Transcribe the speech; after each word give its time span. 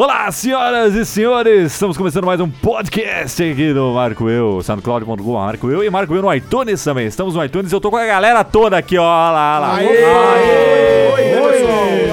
Olá, 0.00 0.30
senhoras 0.30 0.94
e 0.94 1.04
senhores! 1.04 1.72
Estamos 1.72 1.96
começando 1.96 2.24
mais 2.24 2.38
um 2.38 2.48
podcast 2.48 3.42
aqui 3.42 3.74
do 3.74 3.92
Marco 3.92 4.30
Eu, 4.30 4.62
SoundCloud.com, 4.62 5.32
Marco 5.32 5.68
Eu 5.68 5.82
e 5.82 5.90
Marco 5.90 6.14
Eu 6.14 6.22
no 6.22 6.32
iTunes 6.32 6.84
também. 6.84 7.08
Estamos 7.08 7.34
no 7.34 7.44
iTunes 7.44 7.72
e 7.72 7.74
eu 7.74 7.80
tô 7.80 7.90
com 7.90 7.96
a 7.96 8.06
galera 8.06 8.44
toda 8.44 8.78
aqui, 8.78 8.96
ó. 8.96 9.02
Lá, 9.02 9.58
lá. 9.58 9.74
Aê! 9.74 9.88
Aê! 9.88 11.40
Oi. 11.40 12.08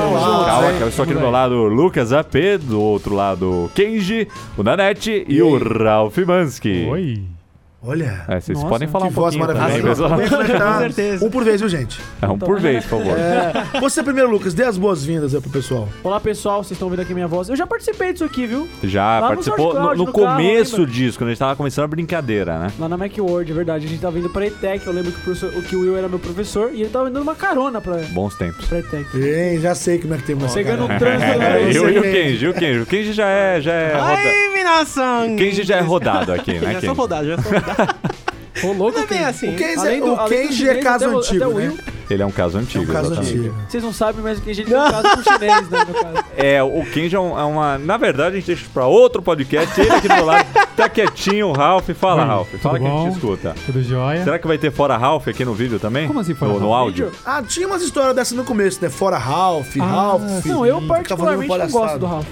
Calma, 0.47 0.73
que 0.73 0.81
eu 0.81 0.87
estou 0.87 1.03
aqui 1.03 1.13
do 1.13 1.19
meu 1.19 1.29
lado 1.29 1.53
o 1.53 1.67
Lucas 1.67 2.11
AP, 2.11 2.57
do 2.59 2.81
outro 2.81 3.13
lado 3.13 3.65
o 3.65 3.71
Kenji, 3.75 4.27
o 4.57 4.63
Nanete 4.63 5.23
e, 5.29 5.39
o 5.39 5.55
Ralph 5.55 6.17
Mansky. 6.17 6.87
Oi. 6.89 7.34
Olha, 7.87 8.23
É, 8.27 8.39
vocês 8.39 8.57
Nossa, 8.57 8.69
podem 8.69 8.87
falar 8.87 9.05
que 9.05 9.11
um 9.11 9.13
voz 9.15 9.35
pouquinho 9.35 9.55
também, 9.59 9.81
maravilhosa. 9.83 10.09
pessoal. 10.09 10.73
Com 10.73 10.79
certeza. 10.79 11.25
Um 11.25 11.29
por 11.29 11.43
vez, 11.43 11.61
viu, 11.61 11.69
gente? 11.69 12.01
É 12.21 12.27
um 12.27 12.37
por 12.39 12.59
vez, 12.59 12.83
por 12.85 12.97
favor. 12.99 13.15
É, 13.17 13.79
você 13.79 14.01
primeiro, 14.01 14.29
Lucas, 14.29 14.53
dê 14.53 14.63
as 14.63 14.75
boas-vindas 14.77 15.35
aí 15.35 15.41
pro 15.41 15.51
pessoal. 15.51 15.87
Olá 16.03 16.19
pessoal, 16.19 16.63
vocês 16.63 16.71
estão 16.71 16.87
ouvindo 16.87 17.01
aqui 17.01 17.13
minha 17.13 17.27
voz. 17.27 17.47
Eu 17.47 17.55
já 17.55 17.67
participei 17.67 18.11
disso 18.11 18.25
aqui, 18.25 18.47
viu? 18.47 18.67
Já 18.83 19.19
Lá 19.19 19.27
participou 19.27 19.73
no, 19.73 19.81
no 19.81 19.95
no 20.05 20.05
carro, 20.13 20.37
começo 20.37 20.85
disso, 20.87 21.17
quando 21.19 21.27
a 21.27 21.31
gente 21.33 21.39
tava 21.39 21.55
começando 21.55 21.85
a 21.85 21.87
brincadeira, 21.87 22.57
né? 22.57 22.71
Lá 22.79 22.89
na 22.89 22.97
Macworld, 22.97 23.51
é 23.51 23.55
verdade. 23.55 23.85
A 23.85 23.89
gente 23.89 24.01
tava 24.01 24.17
indo 24.17 24.29
pra 24.31 24.47
ETEC. 24.47 24.87
Eu 24.87 24.93
lembro 24.93 25.11
que 25.11 25.19
o, 25.19 25.23
professor, 25.23 25.51
que 25.63 25.75
o 25.75 25.81
Will 25.81 25.95
era 25.97 26.07
meu 26.09 26.17
professor 26.19 26.71
e 26.73 26.81
ele 26.81 26.89
tava 26.89 27.09
dando 27.11 27.21
uma 27.23 27.35
carona 27.35 27.79
pra, 27.79 27.97
Bons 28.11 28.33
tempos. 28.35 28.65
pra 28.65 28.79
ETEC. 28.79 29.15
Ei, 29.15 29.59
já 29.59 29.75
sei 29.75 29.99
como 29.99 30.15
é 30.15 30.17
que 30.17 30.23
tem 30.23 30.35
uma 30.35 30.47
Chegando 30.49 30.79
no 30.81 30.87
cara. 30.87 30.99
trânsito, 30.99 31.25
É, 31.35 31.37
né? 31.37 31.71
eu 31.71 31.89
e 31.89 31.99
o. 31.99 32.01
Kenji, 32.01 32.47
o 32.47 32.53
Kenji. 32.53 32.79
O 32.79 32.85
Kenji 32.87 33.13
já 33.13 33.27
é, 33.27 33.61
já 33.61 33.73
é. 33.73 33.93
Ai, 33.95 34.53
minação! 34.53 35.35
Kenji 35.35 35.63
já 35.63 35.77
é 35.77 35.81
rodado 35.81 36.33
aqui, 36.33 36.53
né, 36.59 36.73
Já 36.79 36.81
sou 36.81 36.93
rodado, 36.95 37.27
já 37.27 37.37
sou 37.37 37.51
rodado. 37.51 37.74
Ô, 38.63 38.67
louco, 38.71 38.97
Não 38.97 39.03
é 39.03 39.07
bem 39.07 39.23
assim. 39.25 39.53
O 39.53 39.57
Kenji, 39.57 39.77
Além 39.79 39.99
do- 39.99 40.13
o 40.13 40.19
além 40.19 40.41
do 40.43 40.47
Kenji 40.47 40.69
é 40.69 40.75
caso 40.75 41.05
até 41.05 41.15
antigo, 41.17 41.43
até 41.43 41.47
o 41.53 41.59
né? 41.59 41.77
Ele 42.09 42.21
é 42.21 42.25
um 42.25 42.31
caso 42.31 42.57
É 42.57 42.61
antigo, 42.61 42.83
um 42.83 42.87
caso 42.87 43.07
exatamente. 43.13 43.37
antigo. 43.39 43.55
Vocês 43.67 43.83
não 43.83 43.91
sabem, 43.91 44.21
mas 44.23 44.37
o 44.37 44.41
Kenji 44.41 44.63
tem 44.63 44.77
um 44.77 44.79
caso 44.91 45.09
com 45.17 45.23
chinês, 45.23 45.69
né, 45.69 45.85
no 45.85 45.93
caso. 45.93 46.27
É, 46.37 46.63
o 46.63 46.85
Kenji 46.93 47.15
é, 47.15 47.19
um- 47.19 47.37
é 47.37 47.43
uma... 47.43 47.77
Na 47.79 47.97
verdade, 47.97 48.37
a 48.37 48.39
gente 48.39 48.45
deixa 48.45 48.65
pra 48.73 48.85
outro 48.85 49.21
podcast. 49.21 49.79
Ele 49.81 49.89
aqui 49.91 50.07
do 50.07 50.23
lado 50.23 50.45
tá 50.77 50.87
quietinho, 50.87 51.47
o 51.47 51.51
Ralph. 51.51 51.89
Fala, 51.99 52.21
Oi, 52.21 52.27
Ralph. 52.27 52.47
Fala 52.61 52.77
tudo 52.79 52.87
que 52.87 52.95
a 52.95 52.97
gente 53.01 53.09
bom? 53.09 53.15
escuta. 53.15 53.55
Tudo 53.65 53.83
jóia? 53.83 54.23
Será 54.23 54.39
que 54.39 54.47
vai 54.47 54.57
ter 54.57 54.71
fora 54.71 54.95
Ralph 54.95 55.27
aqui 55.27 55.43
no 55.43 55.53
vídeo 55.53 55.77
também? 55.79 56.07
Como 56.07 56.19
assim 56.21 56.33
fora 56.35 56.53
no, 56.53 56.59
no 56.59 56.69
Ralph? 56.69 56.81
áudio? 56.83 57.05
Vídeo? 57.07 57.19
Ah, 57.25 57.43
tinha 57.43 57.67
umas 57.67 57.81
histórias 57.81 58.15
dessas 58.15 58.37
no 58.37 58.43
começo, 58.45 58.79
né? 58.81 58.89
Fora 58.89 59.17
Ralph, 59.17 59.75
Ah, 59.81 59.83
Ralph. 59.85 60.45
Não, 60.45 60.65
eu 60.65 60.81
particularmente 60.83 61.49
não 61.57 61.67
gosto 61.69 61.99
do 61.99 62.05
Ralph. 62.05 62.25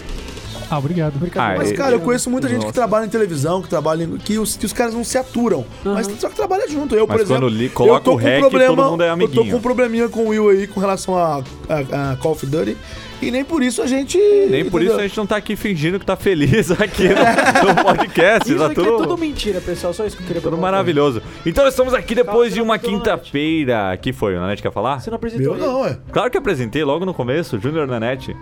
Ah, 0.73 0.77
obrigado. 0.79 1.13
Brincadeira. 1.19 1.55
Ah, 1.55 1.57
Mas, 1.57 1.71
é- 1.71 1.75
cara, 1.75 1.95
eu 1.95 1.99
conheço 1.99 2.29
muita 2.29 2.47
gente 2.47 2.57
Nossa. 2.57 2.67
que 2.69 2.73
trabalha 2.73 3.05
em 3.05 3.09
televisão, 3.09 3.61
que 3.61 3.69
trabalha 3.69 4.03
em, 4.03 4.17
que, 4.17 4.37
os, 4.39 4.55
que 4.57 4.65
os 4.65 4.73
caras 4.73 4.93
não 4.93 5.03
se 5.03 5.17
aturam. 5.17 5.65
Mas 5.83 6.07
só 6.19 6.29
que 6.29 6.35
trabalha 6.35 6.67
junto. 6.67 6.95
Eu, 6.95 7.05
Mas 7.07 7.17
por 7.17 7.21
exemplo. 7.23 7.47
li- 7.47 7.65
eu 7.65 7.71
tô 7.99 8.11
o 8.11 8.13
com 8.13 8.15
rec, 8.15 8.39
problema, 8.39 8.75
todo 8.75 8.91
mundo 8.91 9.03
é 9.03 9.11
Eu 9.11 9.27
tô 9.29 9.45
com 9.45 9.55
um 9.55 9.61
probleminha 9.61 10.09
com 10.09 10.25
o 10.25 10.27
Will 10.29 10.49
aí 10.49 10.67
com 10.67 10.79
relação 10.79 11.15
a, 11.17 11.43
a, 11.69 12.11
a 12.11 12.15
Call 12.17 12.31
of 12.31 12.45
Duty. 12.45 12.75
E 13.21 13.31
nem 13.31 13.45
por 13.45 13.63
isso 13.63 13.81
a 13.81 13.87
gente. 13.87 14.17
Nem 14.49 14.65
por 14.69 14.81
isso 14.81 14.95
a 14.95 15.01
gente 15.03 15.15
não 15.15 15.25
tá 15.25 15.37
aqui 15.37 15.55
fingindo 15.55 15.97
que 15.97 16.05
tá 16.05 16.15
feliz 16.17 16.71
aqui 16.77 17.07
no, 17.07 17.73
no 17.73 17.83
podcast. 17.83 18.49
Isso 18.49 18.57
tá 18.59 18.65
aqui 18.65 18.81
é 18.81 18.83
tudo... 18.83 18.97
tudo 18.97 19.17
mentira, 19.17 19.61
pessoal. 19.61 19.93
Só 19.93 20.05
isso 20.05 20.17
que 20.17 20.23
eu 20.23 20.27
queria 20.27 20.41
Tudo 20.41 20.51
perguntar. 20.51 20.71
maravilhoso. 20.71 21.21
Então 21.45 21.65
estamos 21.65 21.93
aqui 21.93 22.15
depois 22.15 22.49
Calma, 22.49 22.55
de 22.55 22.61
uma 22.61 22.77
quinta-feira. 22.77 23.97
Que 24.01 24.11
foi, 24.11 24.35
o 24.35 24.39
Nanete 24.41 24.61
quer 24.61 24.73
falar? 24.73 24.99
Você 24.99 25.09
não 25.09 25.15
apresentou 25.15 25.55
ele. 25.55 25.65
não, 25.65 25.85
é. 25.85 25.97
Claro 26.11 26.29
que 26.29 26.37
apresentei 26.37 26.83
logo 26.83 27.05
no 27.05 27.13
começo, 27.13 27.57
Júnior 27.59 27.87
Nanete. 27.87 28.35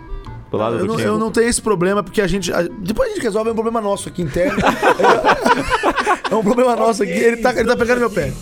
Do 0.52 0.58
lado 0.58 0.76
Eu 0.76 0.86
do 0.86 0.88
não, 0.94 1.00
eu 1.00 1.18
não 1.18 1.32
tenho 1.32 1.48
esse 1.48 1.62
problema, 1.62 2.04
porque 2.04 2.22
a 2.22 2.28
gente. 2.28 2.52
a- 2.52 2.64
depois 2.64 3.10
a 3.12 3.16
gente 3.16 3.24
resolve, 3.24 3.50
é 3.50 3.52
um 3.54 3.56
problema 3.56 3.80
nosso 3.80 4.10
aqui 4.10 4.22
interno. 4.22 4.60
é 6.30 6.36
um 6.36 6.44
problema 6.44 6.76
nosso 6.76 7.04
aqui. 7.04 7.12
Ele 7.14 7.38
tá, 7.38 7.52
ele 7.52 7.66
tá 7.66 7.76
pegando 7.78 8.00
meu 8.00 8.10
pé. 8.10 8.34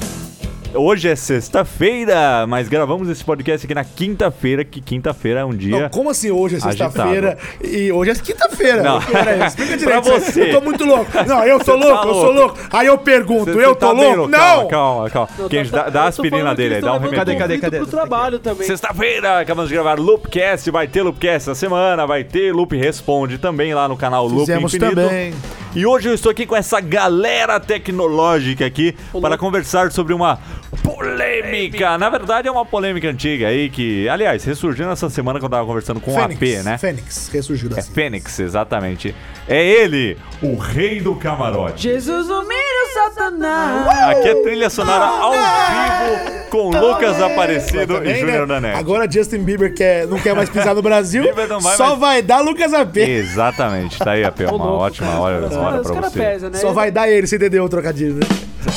Hoje 0.71 1.09
é 1.09 1.15
sexta-feira, 1.15 2.45
mas 2.47 2.67
gravamos 2.69 3.09
esse 3.09 3.23
podcast 3.23 3.65
aqui 3.65 3.73
na 3.73 3.83
quinta-feira, 3.83 4.63
que 4.63 4.79
quinta-feira 4.79 5.39
é 5.39 5.45
um 5.45 5.49
dia. 5.49 5.81
Não, 5.81 5.89
como 5.89 6.11
assim 6.11 6.29
hoje 6.29 6.57
é 6.57 6.59
sexta-feira 6.59 7.39
e 7.63 7.91
hoje 7.91 8.11
é 8.11 8.15
quinta-feira? 8.15 8.83
Não. 8.83 9.01
Pera 9.01 9.31
aí, 9.31 9.47
explica 9.47 9.77
Pra 9.79 9.99
direito. 9.99 10.03
você. 10.03 10.41
Eu 10.43 10.59
tô 10.59 10.61
muito 10.61 10.85
louco. 10.85 11.07
Não, 11.27 11.43
eu 11.43 11.63
sou 11.65 11.75
louco, 11.75 12.01
tá 12.03 12.07
eu 12.07 12.13
sou 12.13 12.23
louco. 12.31 12.39
louco. 12.39 12.57
Aí 12.71 12.85
eu 12.85 12.97
pergunto, 12.99 13.45
Cê- 13.51 13.65
eu 13.65 13.73
cê 13.73 13.79
tá 13.79 13.87
tô 13.87 13.95
bem 13.95 14.03
louco? 14.15 14.17
louco. 14.19 14.31
Não! 14.31 14.67
Calma, 14.67 14.69
calma, 14.69 15.09
calma. 15.09 15.27
Tá- 15.27 15.47
dá, 15.71 15.83
tá- 15.83 15.89
dá 15.89 16.01
a 16.03 16.07
aspirina 16.07 16.53
dele 16.55 16.75
aí, 16.75 16.81
dá 16.81 16.93
um 16.93 16.99
remédio. 16.99 17.17
Cadê, 17.17 17.35
cadê, 17.35 17.57
cadê? 17.57 17.77
pro 17.77 17.87
trabalho 17.87 18.37
também. 18.37 18.67
Sexta-feira, 18.67 19.39
acabamos 19.39 19.69
de 19.69 19.73
gravar 19.75 19.97
Loopcast, 19.99 20.69
vai 20.69 20.87
ter 20.87 21.01
Loopcast 21.01 21.49
essa 21.49 21.55
semana, 21.55 22.05
vai 22.05 22.23
ter 22.23 22.53
Loop 22.53 22.77
Responde 22.77 23.39
também 23.39 23.73
lá 23.73 23.87
no 23.87 23.97
canal 23.97 24.25
Loop 24.27 24.41
Fizemos 24.41 24.71
Infinito. 24.73 24.95
também. 25.01 25.33
E 25.75 25.85
hoje 25.85 26.09
eu 26.09 26.15
estou 26.15 26.31
aqui 26.31 26.47
com 26.47 26.55
essa 26.55 26.81
galera 26.81 27.59
tecnológica 27.59 28.65
aqui 28.65 28.95
para 29.21 29.37
conversar 29.37 29.91
sobre 29.91 30.15
uma 30.15 30.39
polêmica. 30.83 31.95
Na 31.95 32.09
verdade 32.09 32.47
é 32.47 32.51
uma 32.51 32.65
polêmica 32.65 33.07
antiga 33.07 33.47
aí 33.47 33.69
que, 33.69 34.09
aliás, 34.09 34.43
ressurgiu 34.43 34.87
nessa 34.87 35.11
semana 35.11 35.39
quando 35.39 35.53
eu 35.53 35.57
tava 35.57 35.67
conversando 35.67 36.01
com 36.01 36.11
o 36.11 36.19
AP, 36.19 36.41
né? 36.63 36.75
Fênix, 36.79 37.29
ressurgiu 37.31 37.69
da 37.69 37.77
É 37.77 37.81
Fênix, 37.83 38.39
exatamente. 38.39 39.13
É 39.47 39.63
ele, 39.63 40.17
o 40.41 40.55
rei 40.55 40.99
do 41.01 41.13
camarote. 41.15 41.83
Jesus 41.83 42.27
humilha 42.29 42.85
o 42.87 42.93
Satanás. 42.93 44.17
Aqui 44.17 44.27
é 44.27 44.41
trilha 44.41 44.69
sonora 44.71 45.05
ao 45.05 45.31
vivo 45.31 46.38
com 46.49 46.69
Lucas 46.69 47.21
Aparecido 47.21 47.81
e 47.93 47.97
Também, 47.97 48.19
Júnior 48.19 48.47
né? 48.47 48.59
Nanete. 48.59 48.79
Agora 48.79 49.09
Justin 49.09 49.39
Bieber 49.39 49.73
quer, 49.73 50.07
não 50.07 50.19
quer 50.19 50.33
mais 50.35 50.49
pisar 50.49 50.73
no 50.75 50.81
Brasil, 50.81 51.23
Bieber 51.23 51.47
não 51.47 51.59
vai 51.59 51.75
só 51.77 51.87
mais- 51.89 51.99
vai 51.99 52.21
dar 52.21 52.41
Lucas 52.41 52.73
AP. 52.73 52.97
Exatamente, 52.97 53.97
tá 53.99 54.11
aí, 54.11 54.23
AP, 54.23 54.41
uma 54.45 54.51
louco, 54.51 54.83
ótima 54.83 55.07
cara, 55.07 55.19
hora, 55.19 55.45
os 55.47 55.55
hora 55.55 55.79
pra 55.81 56.01
você. 56.09 56.19
pesam, 56.19 56.49
né? 56.49 56.57
Só 56.59 56.71
vai 56.73 56.91
dar 56.91 57.09
ele, 57.09 57.25
você 57.27 57.35
entendeu 57.35 57.63
o 57.63 57.69
trocadilho, 57.69 58.15
né? 58.15 58.21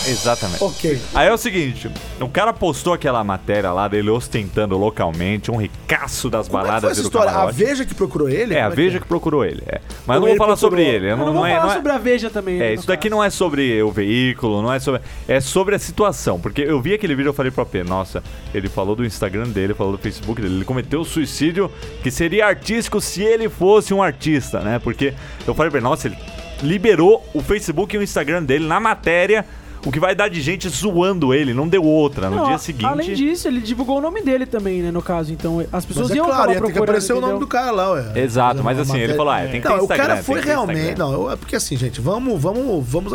Exatamente. 0.07 0.63
Ok. 0.63 0.99
Aí 1.15 1.27
é 1.29 1.33
o 1.33 1.37
seguinte, 1.37 1.91
o 2.21 2.29
cara 2.29 2.53
postou 2.53 2.93
aquela 2.93 3.23
matéria 3.25 3.73
lá 3.73 3.89
dele 3.89 4.11
ostentando 4.11 4.77
localmente, 4.79 5.51
um 5.51 5.57
ricaço 5.57 6.31
das 6.31 6.47
Como 6.47 6.59
é 6.59 6.63
que 6.63 6.67
baladas 6.67 6.83
foi 6.83 6.93
essa 6.93 7.03
do 7.03 7.07
história? 7.07 7.31
A. 7.33 7.51
Veja 7.51 7.85
que 7.85 7.95
procurou 7.95 8.29
ele? 8.29 8.55
É, 8.55 8.61
a 8.61 8.65
Como 8.65 8.77
Veja 8.77 8.97
é 8.99 9.01
que 9.01 9.07
procurou 9.07 9.45
ele, 9.45 9.63
é. 9.67 9.81
Mas 10.07 10.17
eu 10.17 10.21
não 10.21 10.29
vou 10.29 10.37
falar 10.37 10.57
sobre 10.57 10.83
procurou- 10.85 10.97
ele, 11.03 11.13
eu 11.13 11.17
Não, 11.17 11.27
não, 11.27 11.35
não 11.35 11.47
é... 11.47 11.51
falar 11.51 11.63
não 11.65 11.73
é- 11.73 11.75
sobre 11.77 11.93
a 11.93 11.99
Veja 11.99 12.31
também. 12.31 12.59
né, 12.59 12.67
É, 12.67 12.69
no 12.69 12.75
isso 12.75 12.87
daqui 12.87 13.09
caso. 13.09 13.17
não 13.17 13.25
é 13.25 13.31
sobre 13.31 13.83
o 13.83 13.91
veículo, 13.91 14.63
não 14.63 14.73
é 14.73 14.79
sobre. 14.79 15.01
É 15.29 15.41
sobre 15.41 15.75
a 15.75 15.79
situação. 15.79 16.39
Porque 16.41 16.63
eu 16.63 16.81
vi 16.81 16.95
aquele 16.95 17.15
vídeo 17.15 17.29
e 17.29 17.31
eu 17.31 17.35
falei 17.35 17.51
pro 17.51 17.62
Nossa, 17.85 18.23
ele 18.55 18.69
falou 18.69 18.95
do 18.95 19.05
Instagram 19.05 19.49
dele, 19.49 19.75
falou 19.75 19.93
do 19.93 19.99
Facebook 19.99 20.41
dele, 20.41 20.57
ele 20.57 20.65
cometeu 20.65 21.05
suicídio 21.05 21.71
que 22.03 22.11
seria 22.11 22.47
artístico 22.47 23.01
se 23.01 23.23
ele 23.23 23.49
fosse 23.49 23.93
um 23.93 24.03
artista, 24.03 24.61
né? 24.61 24.79
Porque 24.79 25.15
eu 25.47 25.55
falei 25.55 25.71
pra 25.71 25.79
ele, 25.79 25.85
nossa, 25.85 26.09
ele 26.09 26.17
liberou 26.63 27.27
o 27.35 27.43
Facebook 27.43 27.95
e 27.95 27.99
o 27.99 28.03
Instagram 28.03 28.43
dele 28.45 28.67
na 28.67 28.79
matéria, 28.79 29.45
o 29.85 29.91
que 29.91 29.99
vai 29.99 30.15
dar 30.15 30.29
de 30.29 30.41
gente 30.41 30.69
zoando 30.69 31.35
ele, 31.35 31.53
não 31.53 31.67
deu 31.69 31.83
outra. 31.83 32.31
No 32.31 32.37
Não, 32.37 32.47
dia 32.47 32.59
seguinte. 32.59 32.85
Além 32.87 33.15
disso, 33.15 33.49
ele 33.49 33.61
divulgou 33.61 33.99
o 33.99 34.01
nome 34.01 34.23
dele 34.23 34.47
também, 34.47 34.81
né, 34.81 34.91
no 34.91 35.03
caso. 35.03 35.33
Então, 35.33 35.65
as 35.73 35.85
pessoas 35.85 36.09
Mas 36.09 36.17
é 36.17 36.19
iam 36.19 36.27
claro, 36.27 36.53
ia 36.53 36.61
ter 36.61 36.73
que 36.73 36.79
aparecer 36.79 37.13
o 37.13 37.21
nome 37.21 37.39
do 37.41 37.47
cara 37.47 37.71
lá, 37.73 37.91
ué. 37.93 38.13
Exato, 38.15 38.63
mas 38.63 38.79
assim, 38.79 38.93
ele 38.99 39.15
matéria- 39.15 39.17
falou, 39.17 39.33
ah, 39.33 39.39
tem 39.41 39.61
que 39.61 39.61
ter 39.61 39.69
Não, 39.69 39.75
o 39.81 39.83
Instagram, 39.83 40.05
cara 40.05 40.15
tem 40.17 40.25
foi 40.25 40.41
ter 40.41 40.47
realmente. 40.47 40.99
Não, 40.99 41.31
é 41.31 41.37
porque 41.37 41.57
assim, 41.57 41.77
gente, 41.77 42.01
vamos, 42.01 42.41
vamos, 42.41 42.87
vamos 42.89 43.13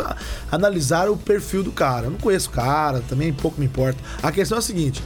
analisar 0.50 1.08
o 1.08 1.16
perfil 1.16 1.62
do 1.62 1.72
cara. 1.72 2.06
Eu 2.06 2.10
não 2.10 2.18
conheço 2.18 2.48
o 2.48 2.52
cara, 2.52 3.02
também 3.08 3.32
pouco 3.32 3.58
me 3.58 3.66
importa. 3.66 3.98
A 4.22 4.30
questão 4.30 4.56
é 4.56 4.58
a 4.58 4.62
seguinte: 4.62 5.02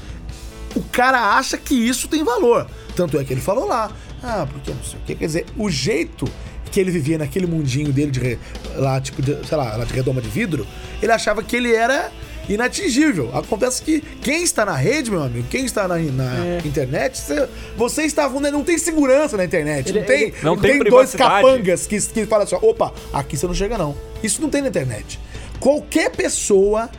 o 0.74 0.82
cara 0.82 1.36
acha 1.36 1.56
que 1.56 1.74
isso 1.74 2.08
tem 2.08 2.24
valor. 2.24 2.66
Tanto 2.96 3.18
é 3.18 3.24
que 3.24 3.32
ele 3.32 3.40
falou 3.40 3.66
lá. 3.66 3.90
Ah, 4.22 4.46
porque 4.50 4.70
não 4.70 4.82
sei 4.82 4.98
o 4.98 5.02
que. 5.04 5.14
Quer 5.14 5.26
dizer, 5.26 5.46
o 5.56 5.68
jeito 5.70 6.26
que 6.72 6.80
ele 6.80 6.90
vivia 6.90 7.18
naquele 7.18 7.46
mundinho 7.46 7.92
dele 7.92 8.10
de 8.10 8.38
lá, 8.74 9.00
tipo, 9.00 9.22
de, 9.22 9.36
sei 9.46 9.56
lá, 9.56 9.76
lá 9.76 9.84
de 9.84 9.92
redoma 9.92 10.20
de 10.20 10.28
vidro, 10.28 10.66
ele 11.00 11.12
achava 11.12 11.42
que 11.42 11.54
ele 11.54 11.72
era 11.72 12.10
inatingível. 12.48 13.30
Acontece 13.36 13.82
que 13.82 14.00
quem 14.20 14.42
está 14.42 14.64
na 14.64 14.74
rede, 14.74 15.10
meu 15.10 15.22
amigo, 15.22 15.46
quem 15.48 15.64
está 15.64 15.86
na, 15.86 15.96
na 15.98 16.44
É. 16.44 16.62
internet, 16.64 17.18
você, 17.18 17.48
você 17.76 18.02
está 18.02 18.26
vulnerável, 18.26 18.58
não 18.58 18.64
tem 18.64 18.78
segurança 18.78 19.36
na 19.36 19.44
internet. 19.44 19.90
Ele- 19.90 20.00
não 20.00 20.06
tem, 20.06 20.22
ele- 20.22 20.34
Não 20.42 20.54
não 20.56 20.62
tem 20.62 20.78
tem 20.80 20.90
dois 20.90 21.14
capangas 21.14 21.86
que, 21.86 22.00
que 22.00 22.26
falam 22.26 22.44
assim, 22.44 22.56
opa, 22.60 22.92
aqui 23.12 23.36
você 23.36 23.46
não 23.46 23.54
chega 23.54 23.78
não. 23.78 23.94
Isso 24.22 24.40
não 24.42 24.48
tem 24.48 24.60
na 24.62 24.68
internet. 24.68 25.20
Qualquer 25.60 26.10
pessoa, 26.10 26.90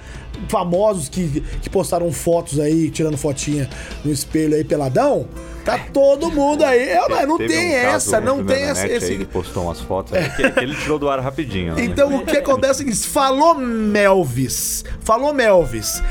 famosos 0.48 1.10
que, 1.10 1.42
que 1.62 1.70
postaram 1.70 2.12
fotos 2.12 2.60
aí, 2.60 2.90
tirando 2.90 3.18
fotinha 3.18 3.70
no 4.06 4.12
espelho 4.12 4.56
aí, 4.56 4.64
peladão, 4.64 5.28
tá 5.63 5.79
todo 5.91 6.29
mundo 6.31 6.63
aí. 6.63 6.90
É, 6.90 7.07
mas 7.09 7.28
não 7.28 7.38
Teve 7.38 7.53
tem 7.53 7.72
um 7.72 7.75
essa, 7.75 8.22
não 8.22 8.44
tem 8.44 8.63
essa, 8.63 8.88
esse... 8.88 9.13
Ele 9.13 9.25
postou 9.25 9.63
umas 9.63 9.79
fotos 9.79 10.13
aí, 10.13 10.29
que, 10.31 10.51
que 10.51 10.60
ele 10.60 10.75
tirou 10.75 11.00
do 11.00 11.10
ar 11.10 11.19
rapidinho. 11.19 11.75
né? 11.75 11.83
Então 11.83 12.15
o 12.15 12.25
que 12.25 12.38
acontece 12.38 12.81
é 12.81 12.86
o 12.86 12.89
seguinte, 12.89 13.07
falou 13.07 13.56
Melvis, 13.56 14.83
falou 15.01 15.33
Melvis, 15.33 16.01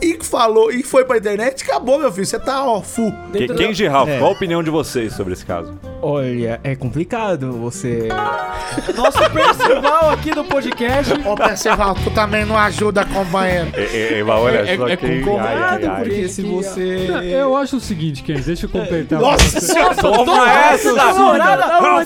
e 0.00 0.18
falou, 0.22 0.70
e 0.70 0.82
foi 0.82 1.04
pra 1.04 1.16
internet, 1.18 1.62
acabou, 1.64 1.98
meu 1.98 2.10
filho, 2.12 2.26
você 2.26 2.38
tá, 2.38 2.64
ó, 2.64 2.80
full. 2.82 3.12
Que- 3.32 3.48
Quem 3.48 3.72
de 3.72 3.86
Ralph, 3.86 4.08
É. 4.08 4.18
qual 4.18 4.30
a 4.30 4.34
opinião 4.34 4.62
de 4.62 4.70
vocês 4.70 5.12
sobre 5.14 5.32
esse 5.32 5.44
caso? 5.46 5.78
Olha, 6.02 6.60
é 6.62 6.74
complicado 6.76 7.52
você. 7.52 8.08
Nosso 8.94 9.18
Percival 9.30 10.10
aqui 10.10 10.30
do 10.32 10.44
podcast. 10.44 11.12
Ô, 11.26 11.34
Percival, 11.34 11.94
tu 11.94 12.10
também 12.10 12.44
não 12.44 12.58
ajuda, 12.58 13.04
companheiro. 13.06 13.68
É, 13.74 14.22
olha 14.26 14.58
É, 14.70 14.76
só 14.76 14.88
é 14.88 14.96
que- 14.96 15.20
concordado, 15.20 15.54
ai, 15.54 15.84
ai, 15.84 15.86
ai. 15.86 16.02
porque 16.04 16.28
se 16.28 16.42
você. 16.42 17.06
Não, 17.08 17.22
Eu 17.22 17.56
acho 17.56 17.76
o 17.76 17.80
seguinte, 17.80 18.22
Ken, 18.22 18.34
deixa 18.34 18.66
eu 18.66 18.70
completar. 18.70 19.18
Nossa 19.20 19.60
senhora, 19.60 19.94
Toma 19.94 20.50
essa! 20.50 20.92
Namorada, 20.92 21.66
não, 21.80 22.02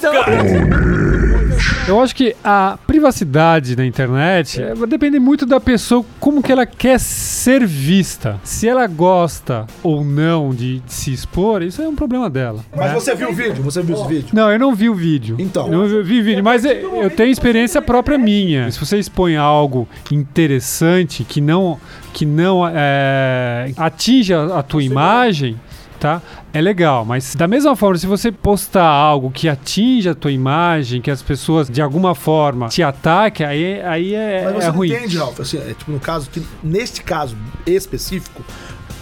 Eu 1.88 2.00
acho 2.00 2.14
que 2.14 2.36
a 2.44 2.78
privacidade 2.98 3.76
na 3.76 3.86
internet 3.86 4.60
é, 4.60 4.74
depende 4.86 5.20
muito 5.20 5.46
da 5.46 5.60
pessoa, 5.60 6.04
como 6.18 6.42
que 6.42 6.50
ela 6.50 6.66
quer 6.66 6.98
ser 6.98 7.64
vista. 7.64 8.40
Se 8.42 8.68
ela 8.68 8.86
gosta 8.88 9.66
ou 9.84 10.04
não 10.04 10.50
de, 10.50 10.80
de 10.80 10.92
se 10.92 11.12
expor, 11.12 11.62
isso 11.62 11.80
é 11.80 11.88
um 11.88 11.94
problema 11.94 12.28
dela. 12.28 12.64
Mas 12.76 12.88
né? 12.88 12.94
você 12.94 13.14
viu 13.14 13.30
o 13.30 13.32
vídeo? 13.32 13.62
Você 13.62 13.82
viu 13.82 13.94
esse 13.96 14.08
vídeo? 14.08 14.28
Não, 14.32 14.50
eu 14.50 14.58
não 14.58 14.74
vi 14.74 14.90
o 14.90 14.94
vídeo. 14.94 15.36
Então. 15.38 15.68
Não 15.68 15.86
vi, 15.86 16.02
vi 16.02 16.20
o 16.20 16.24
vídeo, 16.24 16.44
mas 16.44 16.64
eu, 16.64 17.02
eu 17.02 17.10
tenho 17.10 17.30
experiência 17.30 17.80
própria 17.80 18.18
minha. 18.18 18.70
Se 18.70 18.80
você 18.80 18.98
expõe 18.98 19.36
algo 19.36 19.88
interessante 20.10 21.22
que 21.22 21.40
não, 21.40 21.78
que 22.12 22.26
não 22.26 22.66
é, 22.66 23.72
atinja 23.76 24.56
a 24.56 24.62
tua 24.62 24.82
imagem, 24.82 25.56
tá? 25.98 26.22
É 26.52 26.60
legal, 26.60 27.04
mas 27.04 27.34
da 27.34 27.46
mesma 27.46 27.74
forma, 27.76 27.98
se 27.98 28.06
você 28.06 28.30
postar 28.30 28.86
algo 28.86 29.30
que 29.30 29.48
atinja 29.48 30.12
a 30.12 30.14
tua 30.14 30.32
imagem, 30.32 31.00
que 31.00 31.10
as 31.10 31.22
pessoas 31.22 31.68
de 31.68 31.82
alguma 31.82 32.14
forma 32.14 32.68
te 32.68 32.82
ataquem, 32.82 33.46
aí, 33.46 33.82
aí 33.82 34.14
é, 34.14 34.44
Mas 34.44 34.54
você 34.54 34.66
é 34.66 34.70
ruim. 34.70 34.92
entende, 34.92 35.18
Ralf, 35.18 35.40
assim, 35.40 35.58
é, 35.58 35.74
tipo, 35.74 35.90
no 35.90 36.00
caso, 36.00 36.30
que 36.30 36.42
neste 36.62 37.02
caso 37.02 37.36
específico, 37.66 38.42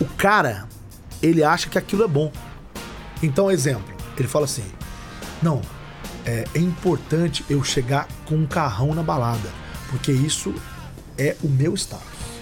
o 0.01 0.05
cara, 0.05 0.67
ele 1.23 1.45
acha 1.45 1.69
que 1.69 1.79
aquilo 1.79 2.05
é 2.05 2.09
bom. 2.09 2.33
Então, 3.23 3.51
exemplo, 3.51 3.95
ele 4.19 4.29
fala 4.29 4.45
assim, 4.45 4.65
não, 5.43 5.61
é, 6.25 6.45
é 6.55 6.59
importante 6.59 7.45
eu 7.49 7.63
chegar 7.63 8.09
com 8.25 8.35
um 8.35 8.47
carrão 8.47 8.95
na 8.95 9.03
balada, 9.03 9.51
porque 9.91 10.13
isso 10.13 10.55
é 11.19 11.37
o 11.43 11.49
meu 11.49 11.75
status. 11.75 12.36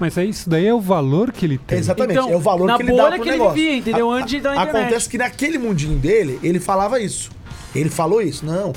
Mas 0.00 0.18
é 0.18 0.24
isso 0.24 0.48
daí 0.50 0.66
é 0.66 0.74
o 0.74 0.80
valor 0.80 1.30
que 1.32 1.44
ele 1.46 1.56
tem. 1.58 1.78
Exatamente, 1.78 2.18
Então, 2.18 2.30
é 2.30 2.36
o 2.36 2.40
valor 2.40 2.66
na 2.66 2.76
que 2.76 2.82
ele 2.82 2.96
dá 2.96 3.06
pro 3.10 3.22
que 3.22 3.28
ele 3.28 3.30
negócio. 3.38 3.54
vivia, 3.54 3.76
entendeu? 3.76 4.10
A- 4.10 4.14
Antes 4.16 4.42
da 4.42 4.52
internet. 4.54 4.76
Acontece 4.76 5.08
que 5.08 5.18
naquele 5.18 5.58
mundinho 5.58 5.98
dele, 5.98 6.38
ele 6.42 6.58
falava 6.58 7.00
isso. 7.00 7.30
Ele 7.74 7.88
falou 7.90 8.20
isso. 8.22 8.44
Não, 8.44 8.72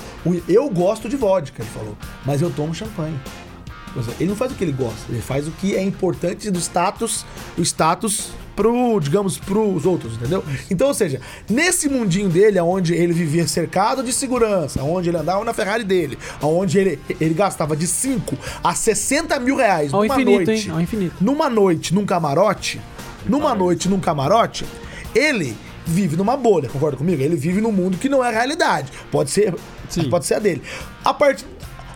eu 0.48 0.69
gosto 0.69 1.08
de 1.10 1.16
vodka, 1.16 1.62
ele 1.62 1.69
falou, 1.72 1.96
mas 2.25 2.42
eu 2.42 2.50
tomo 2.50 2.74
champanhe. 2.74 3.16
Ele 4.19 4.30
não 4.30 4.36
faz 4.36 4.52
o 4.52 4.56
que 4.56 4.64
ele 4.64 4.72
gosta, 4.74 5.12
ele 5.12 5.22
faz 5.22 5.48
o 5.48 5.52
que 5.52 5.75
é 5.75 5.81
importante 5.81 6.52
do 6.52 6.60
status, 6.60 7.25
o 7.58 7.62
status 7.64 8.30
pro, 8.57 9.00
digamos, 9.00 9.38
pros 9.38 9.86
outros, 9.86 10.15
entendeu? 10.15 10.44
Então, 10.69 10.88
ou 10.88 10.94
seja, 10.94 11.21
nesse 11.48 11.88
mundinho 11.88 12.27
dele, 12.27 12.59
onde 12.59 12.95
ele 12.95 13.13
vivia 13.13 13.48
cercado 13.48 14.01
de 14.01 14.12
segurança, 14.12 14.81
onde 14.81 15.09
ele 15.09 15.18
andava 15.18 15.45
na 15.45 15.54
Ferrari 15.54 15.83
dele, 15.83 16.18
onde 16.42 16.80
ele, 16.80 17.00
ele 17.21 17.36
gastava 17.36 17.75
de 17.77 17.86
5 17.86 18.36
a 18.63 18.74
60 18.74 19.39
mil 19.39 19.56
reais 19.56 19.94
Ao 19.94 20.01
numa 20.01 20.15
infinito, 20.15 20.45
noite, 20.48 20.68
hein? 20.68 20.74
Ao 20.74 20.81
infinito. 20.81 21.15
numa 21.21 21.50
noite 21.50 21.94
num 21.94 22.04
camarote, 22.04 22.81
numa 23.27 23.54
noite 23.54 23.88
num 23.88 24.00
camarote, 24.00 24.65
ele 25.13 25.56
vive 25.86 26.18
numa 26.18 26.36
bolha, 26.36 26.68
concorda 26.68 26.98
comigo? 26.98 27.21
Ele 27.21 27.36
vive 27.36 27.62
num 27.62 27.71
mundo 27.71 27.98
que 27.98 28.09
não 28.09 28.25
é 28.25 28.31
realidade. 28.31 28.92
Pode 29.12 29.30
ser, 29.30 29.54
Sim. 29.88 30.09
pode 30.09 30.25
ser 30.25 30.33
a 30.33 30.39
dele. 30.39 30.63
A 31.06 31.13
partir 31.13 31.45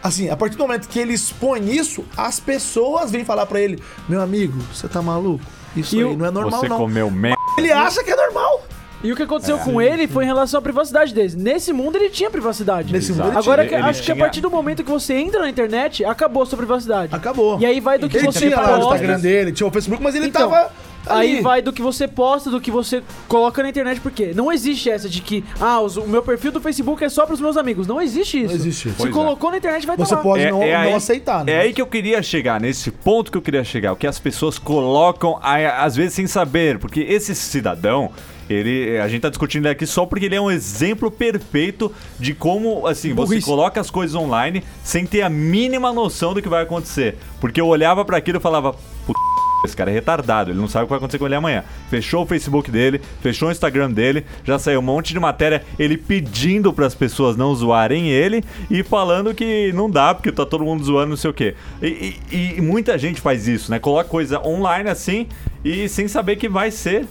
assim, 0.04 0.30
a 0.30 0.38
partir 0.38 0.58
do 0.58 0.64
momento 0.64 0.88
que 0.88 1.00
ele 1.00 1.14
expõe 1.14 1.76
isso, 1.76 2.06
as 2.16 2.40
pessoas 2.40 3.12
vêm 3.12 3.26
falar 3.26 3.48
pra 3.48 3.60
ele: 3.60 3.82
"Meu 4.08 4.22
amigo, 4.22 4.60
você 4.72 4.88
tá 4.88 5.02
maluco? 5.02 5.44
Isso 5.76 5.96
E 5.96 6.00
aí 6.00 6.06
o- 6.06 6.18
não 6.18 6.26
é 6.26 6.32
normal 6.32 6.60
Você 6.60 6.68
não". 6.68 6.78
comeu 6.78 7.10
merda. 7.10 7.38
Ele 7.58 7.72
acha 7.72 8.04
que 8.04 8.12
é 8.12 8.16
normal. 8.16 8.62
E 9.04 9.12
o 9.12 9.16
que 9.16 9.24
aconteceu 9.24 9.58
com 9.58 9.82
ele 9.82 10.08
foi 10.08 10.24
em 10.26 10.28
relação 10.28 10.60
à 10.60 10.62
privacidade 10.62 11.12
dele. 11.12 11.34
Nesse 11.36 11.74
mundo 11.74 11.96
ele 11.96 12.10
tinha 12.10 12.30
privacidade. 12.30 12.94
Nesse 12.94 13.12
mundo 13.14 13.30
ele 13.30 13.38
Agora, 13.38 13.66
Ele 13.66 13.76
acho 13.76 14.04
que 14.04 14.12
a 14.12 14.16
partir 14.16 14.42
do 14.42 14.52
momento 14.52 14.84
que 14.84 14.92
você 14.92 15.16
entra 15.16 15.42
na 15.42 15.50
internet, 15.50 16.06
acabou 16.06 16.44
a 16.44 16.46
sua 16.46 16.58
privacidade. 16.58 17.14
Acabou. 17.16 17.60
E 17.60 17.66
aí 17.66 17.80
vai 17.80 17.98
do 17.98 18.08
que 18.08 18.18
ele 18.18 18.28
você 18.28 18.40
tinha 18.40 18.60
lá 18.60 18.78
o. 18.78 18.82
Instagram 18.84 19.20
dele, 19.20 19.52
tinha 19.54 19.66
o 19.66 19.72
Facebook, 19.72 20.04
mas 20.04 20.14
ele 20.14 20.28
Então, 20.28 20.52
tava 20.52 20.72
ali. 21.06 21.38
Aí 21.38 21.42
vai 21.42 21.62
do 21.62 21.72
que 21.74 21.82
você 21.82 22.08
posta, 22.08 22.50
do 22.50 22.60
que 22.62 22.70
você 22.72 23.02
coloca 23.28 23.62
na 23.64 23.70
internet, 23.70 24.00
porque 24.02 24.34
não 24.34 24.52
existe 24.52 24.90
essa 24.90 25.10
de 25.10 25.22
que, 25.22 25.44
ah, 25.60 25.80
os- 25.82 25.98
o 25.98 26.08
meu 26.08 26.22
perfil 26.24 26.52
do 26.52 26.62
Facebook 26.62 27.04
é 27.04 27.10
só 27.10 27.26
pros 27.26 27.40
meus 27.42 27.58
amigos. 27.58 27.88
Não 27.88 28.02
existe 28.02 28.38
isso. 28.40 28.48
Não 28.50 28.56
existe 28.56 28.88
isso. 28.90 28.98
Se 28.98 29.04
Pois 29.04 29.10
é. 29.10 29.14
colocou 29.14 29.52
na 29.52 29.58
internet, 29.58 29.86
vai 29.88 29.96
Você 29.98 30.04
estar 30.04 30.16
lá. 30.18 30.22
pode 30.22 30.46
não, 30.50 30.60
não 30.60 30.96
aceitar, 30.96 31.44
né? 31.46 31.52
É 31.54 31.60
aí 31.62 31.74
que 31.74 31.82
eu 31.82 31.88
queria 31.88 32.22
chegar, 32.22 32.60
nesse 32.62 32.92
ponto 32.92 33.32
que 33.32 33.38
eu 33.38 33.42
queria 33.42 33.64
chegar. 33.64 33.94
O 33.94 33.96
que 33.96 34.08
as 34.08 34.20
pessoas 34.20 34.58
colocam, 34.60 35.40
às 35.42 35.96
vezes, 35.96 36.14
sem 36.14 36.28
saber. 36.28 36.78
Porque 36.80 37.00
esse 37.02 37.34
cidadão, 37.36 38.12
ele, 38.50 38.98
a 39.00 39.08
gente 39.08 39.22
tá 39.22 39.30
discutindo 39.30 39.66
ele 39.66 39.72
aqui 39.74 39.86
só 39.86 40.06
porque 40.06 40.26
ele 40.26 40.36
é 40.36 40.42
um 40.42 40.52
exemplo 40.52 41.10
perfeito 41.10 41.92
de 42.20 42.34
como, 42.34 42.86
assim, 42.88 43.14
você 43.14 43.30
Burrice. 43.36 43.46
coloca 43.46 43.80
as 43.80 43.90
coisas 43.90 44.16
online 44.16 44.64
sem 44.84 45.06
ter 45.06 45.22
a 45.22 45.30
mínima 45.30 45.92
noção 45.94 46.34
do 46.34 46.42
que 46.42 46.50
vai 46.50 46.64
acontecer. 46.64 47.18
Porque 47.40 47.60
eu 47.62 47.68
olhava 47.68 48.04
pra 48.06 48.18
aquilo 48.18 48.38
e 48.38 48.42
falava, 48.42 48.74
"Puta, 49.06 49.20
esse 49.66 49.76
cara 49.76 49.92
é 49.92 49.94
retardado, 49.94 50.52
ele 50.52 50.60
não 50.60 50.68
sabe 50.68 50.84
o 50.84 50.88
que 50.88 50.90
vai 50.92 50.98
acontecer 50.98 51.18
com 51.20 51.26
ele 51.26 51.36
amanhã. 51.36 51.64
Fechou 51.90 52.24
o 52.24 52.26
Facebook 52.26 52.70
dele, 52.72 53.02
fechou 53.22 53.50
o 53.50 53.52
Instagram 53.52 53.92
dele, 53.92 54.26
já 54.44 54.58
saiu 54.58 54.80
um 54.80 54.84
monte 54.84 55.14
de 55.14 55.20
matéria, 55.20 55.64
ele 55.78 55.98
pedindo 55.98 56.72
pras 56.74 56.96
pessoas 56.96 57.36
não 57.38 57.54
zoarem 57.56 58.10
ele 58.10 58.44
e 58.70 58.84
falando 58.84 59.34
que 59.34 59.72
não 59.74 59.90
dá, 59.90 60.14
porque 60.14 60.32
tá 60.32 60.46
todo 60.46 60.64
mundo 60.64 60.84
zoando, 60.84 61.10
não 61.10 61.18
sei 61.18 61.30
o 61.30 61.34
quê. 61.34 61.56
E, 61.82 62.16
e- 62.32 62.56
e 62.58 62.62
muita 62.62 62.98
gente 62.98 63.22
faz 63.22 63.48
isso, 63.48 63.70
né? 63.72 63.80
Coloca 63.80 64.10
coisa 64.10 64.40
online 64.46 64.90
assim 64.90 65.28
e 65.64 65.88
sem 65.88 66.08
saber 66.08 66.36
que 66.38 66.50
vai 66.50 66.72
ser 66.72 67.06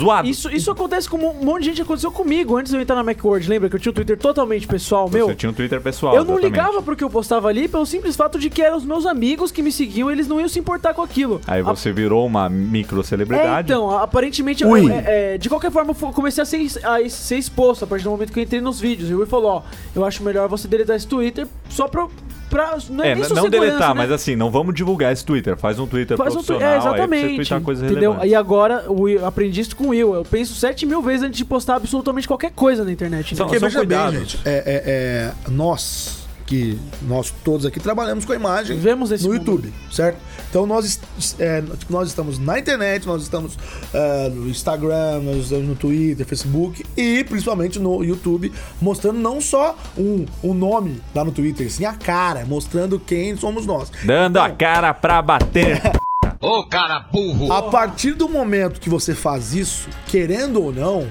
zoado. 0.00 0.28
Isso, 0.28 0.50
isso 0.50 0.70
acontece 0.70 1.08
com 1.08 1.16
um 1.16 1.44
monte 1.44 1.62
de 1.62 1.68
gente, 1.70 1.82
aconteceu 1.82 2.10
comigo 2.10 2.56
antes 2.56 2.70
de 2.70 2.76
eu 2.78 2.82
entrar 2.82 2.96
na 2.96 3.02
Macworld. 3.02 3.48
Lembra 3.48 3.68
que 3.68 3.76
eu 3.76 3.80
tinha 3.80 3.90
um 3.90 3.94
Twitter 3.94 4.16
totalmente 4.18 4.66
pessoal, 4.66 5.08
meu? 5.10 5.26
Você 5.28 5.34
tinha 5.34 5.50
um 5.50 5.52
Twitter 5.54 5.80
pessoal. 5.80 6.14
Eu 6.14 6.24
não 6.24 6.34
exatamente. 6.38 6.52
ligava 6.52 6.82
pro 6.82 6.96
que 6.96 7.04
eu 7.04 7.10
postava 7.10 7.48
ali 7.48 7.68
pelo 7.68 7.86
simples 7.86 8.16
fato 8.16 8.38
de 8.38 8.50
que 8.50 8.62
eram 8.62 8.76
os 8.76 8.84
meus 8.84 9.06
amigos 9.06 9.50
que 9.50 9.62
me 9.62 9.72
seguiam, 9.72 10.10
eles 10.10 10.26
não 10.28 10.38
iam 10.40 10.48
se 10.48 10.58
importar 10.58 10.94
com 10.94 11.02
aquilo. 11.02 11.40
Aí 11.46 11.60
A- 11.60 11.64
você 11.64 11.92
virou 11.92 12.24
uma 12.26 12.48
micro 12.48 13.02
celebridade. 13.02 13.72
É, 13.72 13.74
então, 13.74 13.90
aparentemente, 13.90 14.62
eu- 14.62 14.76
é, 14.76 15.34
é, 15.34 15.38
de 15.38 15.48
qualquer 15.48 15.70
forma, 15.70 15.94
eu 16.00 16.12
comecei 16.12 16.42
a 16.42 16.46
ser, 16.46 16.66
a 16.84 17.08
ser 17.08 17.36
exposto 17.36 17.84
a 17.84 17.86
partir 17.86 18.04
do 18.04 18.10
momento 18.10 18.32
que 18.32 18.38
eu 18.38 18.44
entrei 18.44 18.60
nos 18.60 18.80
vídeos. 18.80 19.10
E 19.10 19.14
o 19.14 19.18
Will 19.18 19.26
falou: 19.26 19.50
Ó, 19.50 19.62
eu 19.94 20.04
acho 20.04 20.22
melhor 20.22 20.48
você 20.48 20.66
deletar 20.68 20.96
esse 20.96 21.06
Twitter 21.06 21.46
só 21.68 21.88
pra. 21.88 22.06
Pra 22.48 22.76
não 22.90 23.04
é, 23.04 23.12
É, 23.12 23.14
não 23.14 23.48
deletar, 23.50 23.88
né? 23.88 23.94
mas 23.94 24.10
assim, 24.12 24.36
não 24.36 24.50
vamos 24.50 24.74
divulgar 24.74 25.12
esse 25.12 25.24
Twitter. 25.24 25.56
Faz 25.56 25.78
um 25.78 25.86
Twitter 25.86 26.16
Faz 26.16 26.34
um 26.34 26.38
tu- 26.40 26.44
profissional 26.44 26.68
é, 26.70 26.74
aí 26.74 26.80
pra 26.80 26.90
você 26.90 26.96
exatamente. 26.98 27.36
twittar 27.36 27.60
coisas 27.60 27.90
entendeu? 27.90 28.16
E 28.24 28.34
agora, 28.34 28.84
o 28.90 29.26
aprendi 29.26 29.60
isso 29.60 29.74
com 29.76 29.84
o 29.84 29.88
Will. 29.88 30.14
Eu 30.14 30.24
penso 30.24 30.54
sete 30.54 30.84
mil 30.86 31.00
vezes 31.02 31.22
antes 31.24 31.36
de 31.38 31.44
postar 31.44 31.76
absolutamente 31.76 32.26
qualquer 32.28 32.50
coisa 32.52 32.84
na 32.84 32.92
internet. 32.92 33.32
né? 33.32 33.36
São- 33.36 33.46
Porque 33.46 33.58
são 33.60 33.68
veja 33.68 33.84
bem, 33.84 34.20
gente, 34.20 34.38
é, 34.44 34.50
é- 34.50 34.82
é, 35.46 35.50
nós 35.50 36.25
que 36.46 36.78
nós 37.02 37.32
todos 37.44 37.66
aqui 37.66 37.80
trabalhamos 37.80 38.24
com 38.24 38.32
a 38.32 38.36
imagem 38.36 38.76
Vivemos 38.76 39.10
esse 39.10 39.24
no 39.24 39.34
mundo. 39.34 39.40
YouTube, 39.40 39.74
certo? 39.90 40.18
Então 40.48 40.64
nós, 40.64 41.00
é, 41.38 41.62
nós 41.90 42.08
estamos 42.08 42.38
na 42.38 42.58
internet, 42.58 43.06
nós 43.06 43.22
estamos 43.22 43.58
é, 43.92 44.28
no 44.28 44.48
Instagram, 44.48 45.20
nós 45.22 45.36
estamos 45.44 45.66
no 45.66 45.74
Twitter, 45.74 46.24
Facebook 46.24 46.84
e 46.96 47.24
principalmente 47.24 47.78
no 47.78 48.02
YouTube, 48.04 48.52
mostrando 48.80 49.18
não 49.18 49.40
só 49.40 49.76
um, 49.98 50.24
um 50.42 50.54
nome 50.54 51.02
lá 51.14 51.24
no 51.24 51.32
Twitter, 51.32 51.70
sim 51.70 51.84
a 51.84 51.94
cara, 51.94 52.44
mostrando 52.46 52.98
quem 53.00 53.36
somos 53.36 53.66
nós. 53.66 53.90
Dando 54.04 54.38
a 54.38 54.48
cara 54.50 54.94
pra 54.94 55.20
bater. 55.20 55.82
A 57.50 57.62
partir 57.62 58.12
do 58.12 58.28
momento 58.28 58.78
que 58.78 58.90
você 58.90 59.14
faz 59.14 59.54
isso, 59.54 59.88
querendo 60.06 60.62
ou 60.62 60.72
não, 60.72 61.08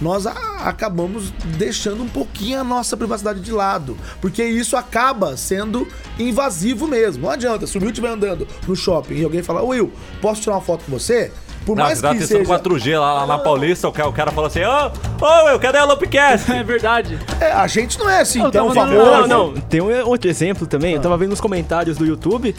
nós 0.00 0.26
acabamos 0.26 1.32
deixando 1.58 2.02
um 2.02 2.08
pouquinho 2.08 2.60
a 2.60 2.64
nossa 2.64 2.96
privacidade 2.96 3.40
de 3.40 3.52
lado. 3.52 3.96
Porque 4.20 4.44
isso 4.44 4.76
acaba 4.76 5.36
sendo 5.36 5.86
invasivo 6.18 6.86
mesmo. 6.86 7.24
Não 7.24 7.30
adianta, 7.30 7.66
se 7.66 7.76
o 7.76 7.80
Will 7.80 7.90
estiver 7.90 8.08
andando 8.08 8.46
no 8.66 8.74
shopping 8.74 9.14
e 9.14 9.24
alguém 9.24 9.42
falar, 9.42 9.62
Will, 9.62 9.92
posso 10.20 10.42
tirar 10.42 10.54
uma 10.54 10.60
foto 10.60 10.84
com 10.84 10.92
você? 10.92 11.32
Por 11.66 11.76
Não, 11.76 11.84
mais 11.84 11.98
você 11.98 12.08
que 12.08 12.18
testando 12.18 12.46
seja. 12.46 12.58
4G 12.58 12.98
lá, 12.98 13.12
lá 13.14 13.26
na 13.26 13.38
Paulista, 13.38 13.86
o 13.88 13.92
cara, 13.92 14.08
o 14.08 14.12
cara 14.12 14.30
falou 14.30 14.46
assim: 14.48 14.60
Ô, 14.64 15.24
ô, 15.24 15.48
eu, 15.50 15.60
cadê 15.60 15.78
a 15.78 15.84
Lopcast? 15.84 16.50
É 16.52 16.62
verdade. 16.64 17.18
É, 17.40 17.52
a 17.52 17.66
gente 17.66 17.98
não 17.98 18.08
é 18.08 18.20
assim 18.20 18.42
Eu 18.42 18.50
tão 18.50 18.72
famoso. 18.72 18.96
dando- 18.98 19.28
Não, 19.28 19.52
não, 19.52 19.60
tem 19.60 19.80
um 19.80 20.06
outro 20.06 20.28
exemplo 20.30 20.66
também. 20.66 20.94
Eu 20.94 21.00
tava 21.00 21.16
vendo 21.16 21.30
nos 21.30 21.40
comentários 21.40 21.96
do 21.98 22.04
YouTube. 22.06 22.54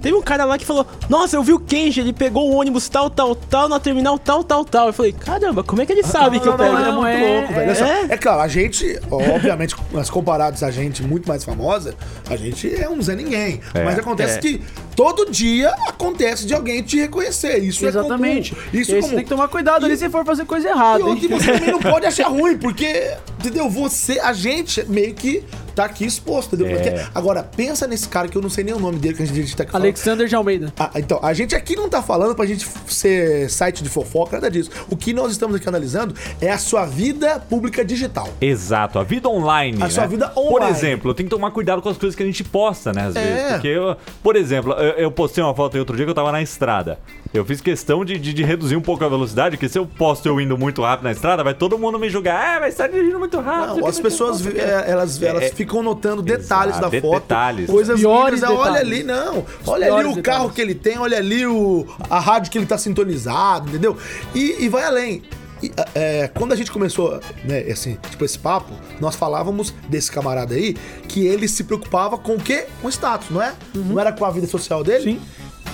Teve 0.00 0.14
um 0.16 0.22
cara 0.22 0.44
lá 0.44 0.56
que 0.58 0.64
falou: 0.64 0.86
Nossa, 1.08 1.36
eu 1.36 1.42
vi 1.42 1.52
o 1.52 1.58
Kenji, 1.58 2.00
ele 2.00 2.12
pegou 2.12 2.50
o 2.50 2.56
ônibus 2.56 2.88
tal, 2.88 3.10
tal, 3.10 3.34
tal, 3.34 3.68
na 3.68 3.78
terminal 3.78 4.18
tal, 4.18 4.42
tal, 4.42 4.64
tal. 4.64 4.86
Eu 4.88 4.92
falei: 4.92 5.12
Caramba, 5.12 5.62
como 5.62 5.82
é 5.82 5.86
que 5.86 5.92
ele 5.92 6.02
sabe 6.02 6.40
que 6.40 6.46
eu 6.48 6.52
Não, 6.52 6.58
pego? 6.58 6.72
não, 6.72 6.80
é 6.80 6.84
Não, 6.90 7.02
muito 7.02 7.08
é- 7.24 7.38
louco, 7.38 7.52
velho. 7.54 7.70
É. 8.10 8.14
É 8.14 8.16
claro, 8.16 8.40
a 8.40 8.48
gente, 8.48 8.98
obviamente, 9.10 9.76
mas 9.92 10.08
comparados 10.10 10.62
a 10.62 10.70
gente 10.70 11.02
muito 11.02 11.28
mais 11.28 11.44
famosa, 11.44 11.94
a 12.30 12.36
gente 12.36 12.74
é 12.74 12.88
um 12.88 13.00
Zé 13.02 13.14
Ninguém. 13.14 13.60
É. 13.74 13.84
Mas 13.84 13.98
acontece 13.98 14.38
É. 14.38 14.40
que 14.40 14.62
todo 14.96 15.30
dia 15.30 15.68
acontece 15.86 16.46
de 16.46 16.54
alguém 16.54 16.82
te 16.82 16.96
reconhecer. 16.98 17.58
Isso 17.62 17.86
Exatamente. 17.86 18.52
é 18.52 18.56
comum. 18.56 18.68
E 18.72 18.80
Isso 18.80 18.90
é 18.92 18.94
você 18.96 19.00
comum. 19.02 19.14
tem 19.14 19.24
que 19.24 19.30
tomar 19.30 19.48
cuidado 19.48 19.84
ali 19.86 19.96
se 19.96 20.08
for 20.08 20.24
fazer 20.24 20.46
coisa 20.46 20.66
E 20.66 20.70
errada. 20.70 21.00
hein? 21.02 21.08
outra, 21.10 21.28
você 21.28 21.52
também 21.52 21.70
não 21.70 21.78
pode 21.92 22.06
achar 22.06 22.28
ruim, 22.28 22.56
porque, 22.56 23.12
entendeu? 23.38 23.68
Você, 23.68 24.18
a 24.18 24.32
gente 24.32 24.82
meio 24.88 25.14
que 25.14 25.44
tá 25.76 25.84
aqui 25.84 26.04
exposto, 26.04 26.56
entendeu? 26.56 26.76
É. 26.76 26.90
Porque- 26.90 27.06
agora, 27.14 27.42
pensa 27.42 27.86
nesse 27.86 28.08
cara 28.08 28.26
que 28.28 28.36
eu 28.36 28.42
não 28.42 28.50
sei 28.50 28.64
nem 28.64 28.74
o 28.74 28.80
nome 28.80 28.98
dele, 28.98 29.14
que 29.14 29.22
a 29.22 29.26
gente 29.26 29.54
tá 29.54 29.62
aqui 29.62 29.70
falando. 29.72 29.84
Alexander 29.84 30.26
de 30.26 30.34
Almeida. 30.34 30.72
Ah, 30.78 30.90
então, 30.96 31.20
a 31.22 31.32
gente 31.34 31.54
aqui 31.54 31.76
não 31.76 31.88
tá 31.88 32.02
falando 32.02 32.34
pra 32.34 32.46
gente 32.46 32.66
ser 32.88 33.48
site 33.50 33.82
de 33.82 33.88
fofoca, 33.88 34.36
nada 34.36 34.50
disso. 34.50 34.70
O 34.90 34.96
que 34.96 35.12
nós 35.12 35.30
estamos 35.32 35.56
aqui 35.56 35.68
analisando 35.68 36.14
é 36.40 36.50
a 36.50 36.58
sua 36.58 36.86
vida 36.86 37.38
pública 37.38 37.84
digital. 37.84 38.28
Exato, 38.40 38.98
a 38.98 39.04
vida 39.04 39.28
online. 39.28 39.76
A 39.82 39.84
né? 39.84 39.90
sua 39.90 40.06
vida 40.06 40.28
Por 40.28 40.54
online. 40.62 40.70
exemplo, 40.70 41.10
eu 41.10 41.14
tenho 41.14 41.28
que 41.28 41.34
tomar 41.34 41.50
cuidado 41.50 41.82
com 41.82 41.88
as 41.90 41.96
coisas 41.98 42.16
que 42.16 42.22
a 42.22 42.26
gente 42.26 42.42
posta, 42.42 42.92
né? 42.92 43.06
Às 43.08 43.16
É. 43.16 43.22
vezes. 43.22 43.52
Porque, 43.52 43.68
eu, 43.68 43.96
por 44.22 44.34
exemplo, 44.36 44.72
eu, 44.72 44.92
eu 44.94 45.10
postei 45.10 45.44
uma 45.44 45.54
foto 45.54 45.74
aí 45.74 45.80
outro 45.80 45.94
dia 45.94 46.06
que 46.06 46.10
eu 46.10 46.14
tava 46.14 46.32
na 46.32 46.40
estrada. 46.40 46.98
Eu 47.34 47.44
fiz 47.44 47.60
questão 47.60 48.04
de, 48.04 48.18
de, 48.18 48.32
de 48.32 48.42
reduzir 48.42 48.76
um 48.76 48.80
pouco 48.80 49.04
a 49.04 49.08
velocidade, 49.08 49.56
porque 49.56 49.68
se 49.68 49.78
eu 49.78 49.84
posto 49.86 50.26
eu 50.26 50.40
indo 50.40 50.56
muito 50.56 50.80
rápido 50.80 51.04
na 51.04 51.12
estrada, 51.12 51.44
vai 51.44 51.52
todo 51.52 51.78
mundo 51.78 51.98
me 51.98 52.08
julgar. 52.08 52.56
Ah, 52.56 52.60
vai 52.60 52.68
estar 52.70 52.86
dirigindo 52.86 53.18
muito 53.18 53.38
rápido. 53.40 53.80
Não, 53.80 53.86
as 53.86 54.00
pessoas, 54.00 54.46
é, 54.46 54.84
elas, 54.90 55.20
elas 55.22 55.42
É, 55.42 55.48
ficam 55.50 55.65
ficam 55.66 55.82
notando 55.82 56.22
detalhes 56.22 56.76
Exato, 56.76 56.80
da 56.80 56.88
de- 56.88 57.00
foto. 57.00 57.20
detalhes. 57.20 57.70
Coisas 57.70 57.98
Piores 58.00 58.40
lindas. 58.40 58.50
Ah, 58.50 58.60
Olha 58.60 58.72
detalhes. 58.72 58.92
ali, 58.92 59.02
não. 59.02 59.44
Olha 59.66 59.86
ali 59.86 59.94
o 59.94 60.12
piores 60.12 60.22
carro 60.22 60.48
detalhes. 60.48 60.54
que 60.54 60.60
ele 60.62 60.74
tem, 60.74 60.98
olha 60.98 61.18
ali 61.18 61.46
o, 61.46 61.86
a 62.08 62.18
rádio 62.20 62.50
que 62.50 62.58
ele 62.58 62.66
tá 62.66 62.78
sintonizado, 62.78 63.68
entendeu? 63.68 63.96
E, 64.34 64.64
e 64.64 64.68
vai 64.68 64.84
além. 64.84 65.22
E, 65.62 65.72
é, 65.94 66.28
quando 66.34 66.52
a 66.52 66.56
gente 66.56 66.70
começou, 66.70 67.18
né, 67.44 67.60
assim, 67.70 67.96
tipo, 68.10 68.22
esse 68.24 68.38
papo, 68.38 68.74
nós 69.00 69.16
falávamos 69.16 69.72
desse 69.88 70.12
camarada 70.12 70.54
aí 70.54 70.74
que 71.08 71.26
ele 71.26 71.48
se 71.48 71.64
preocupava 71.64 72.18
com 72.18 72.34
o 72.34 72.38
quê? 72.38 72.66
Com 72.82 72.88
status, 72.90 73.28
não 73.30 73.40
é? 73.42 73.54
Não 73.74 73.98
era 73.98 74.12
com 74.12 74.24
a 74.24 74.30
vida 74.30 74.46
social 74.46 74.84
dele? 74.84 75.04
Sim. 75.04 75.20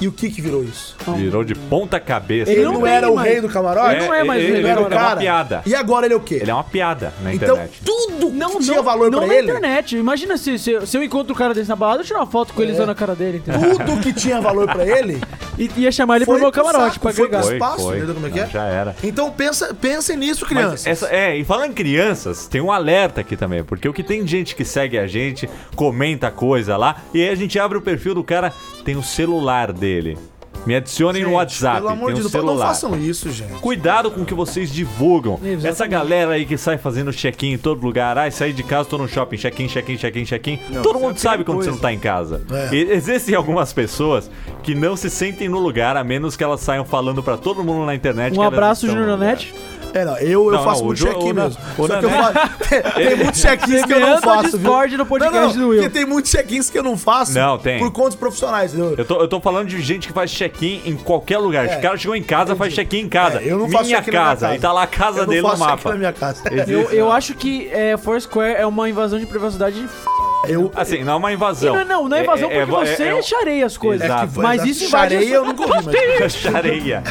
E 0.03 0.09
o 0.09 0.13
que 0.13 0.29
que 0.31 0.43
virou 0.43 0.65
isso? 0.65 0.97
Virou 1.17 1.45
de 1.45 1.55
ponta 1.55 2.01
cabeça. 2.01 2.51
Ele 2.51 2.65
não 2.65 2.85
era 2.85 3.09
o 3.09 3.15
rei 3.15 3.41
do 3.41 3.49
camarote? 3.49 3.95
Ele 3.97 4.07
não 4.07 4.15
é 4.15 4.25
mais 4.25 4.43
ele, 4.43 4.51
o 4.51 4.55
rei 4.55 4.59
ele 4.59 4.63
do 4.65 4.69
era 4.69 4.81
o 4.81 4.85
é 4.93 4.99
uma 5.07 5.17
piada. 5.17 5.63
E 5.65 5.75
agora 5.77 6.07
ele 6.07 6.15
é 6.15 6.17
o 6.17 6.21
quê? 6.21 6.39
Ele 6.43 6.51
é 6.51 6.55
uma 6.55 6.65
piada 6.65 7.13
na 7.23 7.33
Então, 7.33 7.55
internet. 7.55 7.81
tudo 7.85 8.31
Não, 8.33 8.49
que 8.51 8.55
não, 8.55 8.61
tinha 8.61 8.83
valor 8.83 9.11
não 9.13 9.19
pra 9.21 9.29
na 9.29 9.35
ele, 9.35 9.49
internet. 9.51 9.97
Imagina 9.97 10.37
se, 10.37 10.59
se, 10.59 10.85
se 10.85 10.97
eu 10.97 11.05
encontro 11.05 11.33
o 11.33 11.37
cara 11.37 11.55
desse 11.55 11.69
na 11.69 11.77
balada, 11.77 12.01
eu 12.01 12.05
tirar 12.05 12.19
uma 12.19 12.27
foto 12.27 12.53
com 12.53 12.63
ele 12.63 12.73
usando 12.73 12.91
a 12.91 12.95
cara 12.97 13.15
dele, 13.15 13.39
entendeu? 13.39 13.79
tudo 13.79 14.01
que 14.01 14.13
tinha 14.13 14.41
valor 14.41 14.67
pra 14.73 14.85
ele, 14.85 15.21
E 15.59 15.71
ia 15.77 15.93
chamar 15.93 16.17
ele 16.17 16.25
Foi 16.25 16.35
pro 16.37 16.45
meu 16.45 16.51
camarote 16.53 16.95
saco, 16.95 17.01
pra 17.01 17.13
foi 17.13 17.27
agregar. 17.27 17.53
espaço, 17.53 17.95
entendeu 17.95 18.15
como 18.15 18.27
é 18.27 18.31
que 18.31 18.41
é? 18.41 18.47
Já 18.47 18.65
era. 18.65 18.97
Então 19.05 19.31
pensa, 19.31 19.75
pensem 19.75 20.17
nisso, 20.17 20.47
crianças. 20.47 20.87
essa, 20.87 21.07
é, 21.15 21.37
e 21.37 21.45
falando 21.45 21.71
em 21.71 21.73
crianças, 21.75 22.47
tem 22.49 22.61
um 22.61 22.73
alerta 22.73 23.21
aqui 23.21 23.37
também, 23.37 23.63
porque 23.63 23.87
o 23.89 23.93
que 23.93 24.03
tem 24.03 24.27
gente 24.27 24.57
que 24.57 24.65
segue 24.65 24.99
a 24.99 25.07
gente, 25.07 25.49
comenta 25.77 26.31
coisa 26.31 26.77
lá, 26.77 26.97
e 27.13 27.23
aí 27.23 27.29
a 27.29 27.35
gente 27.35 27.59
abre 27.59 27.77
o 27.77 27.83
perfil 27.83 28.15
do 28.15 28.25
cara, 28.25 28.51
tem 28.85 28.97
o 28.97 29.03
celular 29.03 29.73
dele. 29.73 30.19
Me 30.65 30.77
adicionem 30.77 31.23
no 31.23 31.29
Gente, 31.31 31.37
WhatsApp, 31.39 31.77
Pelo 31.79 31.89
amor 31.89 32.07
tem 32.13 32.15
de 32.15 32.21
um 32.21 32.23
Deus, 32.23 32.33
não 32.33 32.41
celular. 32.41 32.67
façam 32.69 32.97
isso, 33.01 33.33
gente. 33.33 33.55
Cuidado 33.55 34.13
com 34.13 34.21
o 34.21 34.25
que 34.25 34.33
vocês 34.35 34.71
divulgam. 34.71 35.33
Exatamente. 35.35 35.67
Essa 35.67 35.87
galera 35.89 36.33
aí 36.35 36.47
que 36.47 36.57
sai 36.57 36.79
fazendo 36.79 37.13
check-in 37.13 37.55
em 37.55 37.59
todo 37.59 37.85
lugar. 37.85 38.17
Ai, 38.17 38.31
saí 38.31 38.53
de 38.53 38.63
casa, 38.63 38.89
tô 38.89 38.97
no 38.97 39.09
shopping, 39.09 39.37
check-in, 39.37 39.67
check-in, 39.67 39.97
check-in, 39.97 40.25
check-in. 40.25 40.59
Todo 40.81 41.01
mundo 41.01 41.19
sabe 41.19 41.43
quando 41.43 41.65
você 41.65 41.71
não 41.71 41.79
tá 41.79 41.93
em 41.93 41.99
casa. 41.99 42.43
É. 42.71 42.75
E 42.77 42.93
existem 42.93 43.35
algumas 43.35 43.73
pessoas 43.73 44.31
que 44.63 44.73
não 44.73 44.95
se 44.95 45.11
sentem 45.11 45.49
no 45.49 45.59
lugar, 45.59 45.97
a 45.97 46.05
menos 46.05 46.37
que 46.37 46.45
elas 46.45 46.61
saiam 46.61 46.85
falando 46.85 47.25
pra 47.25 47.37
todo 47.37 47.65
mundo 47.65 47.85
na 47.85 47.95
internet. 47.97 48.39
Um 48.39 48.43
abraço, 48.43 48.87
no 48.87 48.93
Junior. 48.93 49.19
Net. 49.19 49.53
É, 49.95 50.05
não, 50.05 50.17
eu, 50.19 50.47
eu 50.47 50.53
Não, 50.53 50.65
faço 50.65 50.81
não, 50.81 50.87
muito 50.87 51.05
check-in 51.05 51.33
mesmo. 51.33 51.57
Só 51.77 51.99
que 51.99 52.05
eu 52.05 52.11
faço. 52.11 52.33
Tem 52.97 53.17
muitos 53.17 53.41
check-ins 53.43 53.85
que 53.85 53.93
eu 53.93 54.01
não 54.01 54.21
faço. 54.21 54.43
viu? 54.51 54.59
Discord 54.59 54.97
no 54.97 55.07
podcast 55.07 55.39
não, 55.39 55.49
não, 55.49 55.59
do 55.61 55.69
Will. 55.69 55.83
Porque 55.83 55.99
tem 55.99 56.07
muitos 56.07 56.31
check-ins 56.31 56.71
que 56.71 56.79
eu 56.79 56.83
não 56.83 56.97
faço. 56.97 57.33
Não, 57.35 57.59
tem. 57.59 57.79
Por 57.79 57.91
contas 57.93 58.15
profissionais, 58.15 58.73
entendeu? 58.75 58.95
Eu 58.97 59.05
tô, 59.05 59.21
eu 59.21 59.29
tô 59.29 59.41
falando 59.41 59.69
de 59.69 59.81
gente 59.83 60.07
que 60.09 60.13
faz 60.15 60.31
check-in 60.31 60.81
em 60.85 60.97
qualquer 60.97 61.39
lugar. 61.39 61.67
É, 61.69 61.79
o 61.79 61.81
cara 61.83 61.97
chegou 61.97 62.17
em 62.17 62.23
casa, 62.23 62.57
faz 62.57 62.73
check-in 62.75 63.01
em 63.01 63.09
casa. 63.09 63.41
É, 63.43 63.51
eu 63.53 63.59
não 63.59 63.69
faço 63.71 63.85
minha 63.85 63.99
check-in 63.99 64.13
na 64.13 64.19
minha 64.23 64.31
casa. 64.31 64.47
casa. 64.47 64.57
E 64.57 64.61
tá 64.61 64.73
lá 64.73 64.83
a 64.83 64.87
casa 64.87 65.21
eu 65.21 65.27
dele 65.27 65.43
não 65.43 65.51
no 65.51 65.57
faço 65.57 65.71
check-in 65.71 65.77
mapa. 65.85 65.91
na 65.91 65.99
minha 65.99 66.13
casa. 66.13 66.43
Eu, 66.71 66.91
eu 66.91 67.13
acho 67.13 67.35
que 67.35 67.69
é, 67.71 67.97
Foursquare 67.97 68.55
é 68.59 68.67
uma 68.67 68.89
invasão 68.89 69.19
de 69.19 69.27
privacidade. 69.27 69.83
f- 69.83 70.51
Eu, 70.51 70.71
Assim, 70.75 71.05
não 71.05 71.13
é 71.13 71.17
uma 71.17 71.33
invasão. 71.33 71.75
Não, 71.77 71.85
não, 71.85 72.09
não 72.09 72.17
é 72.17 72.23
invasão 72.23 72.51
É- 72.51 72.59
é- 72.59 72.67
porque 72.67 72.83
é- 72.89 72.97
você 72.97 73.03
é- 73.05 73.19
é- 73.19 73.23
chareia 73.23 73.67
as 73.67 73.77
coisas. 73.77 74.05
Exato. 74.07 74.41
Mas 74.41 74.65
isso 74.65 74.85
invade 74.85 75.15
Chareia 75.15 75.35
eu 75.35 75.45
nunca 75.45 75.63
ouvi, 75.63 75.97
mas... 76.21 76.33
Chareia. 76.37 77.03